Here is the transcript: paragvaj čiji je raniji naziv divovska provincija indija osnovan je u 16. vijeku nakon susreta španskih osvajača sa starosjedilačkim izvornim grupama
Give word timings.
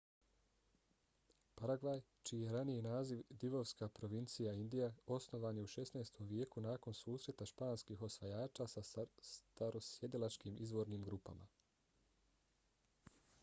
paragvaj 1.59 1.99
čiji 2.29 2.39
je 2.45 2.53
raniji 2.55 2.83
naziv 2.85 3.19
divovska 3.43 3.89
provincija 3.99 4.53
indija 4.61 4.87
osnovan 5.17 5.59
je 5.61 5.65
u 5.65 5.69
16. 5.73 6.17
vijeku 6.31 6.63
nakon 6.69 6.97
susreta 7.01 7.49
španskih 7.53 8.01
osvajača 8.09 8.67
sa 8.75 8.85
starosjedilačkim 9.29 10.57
izvornim 10.69 11.05
grupama 11.11 11.51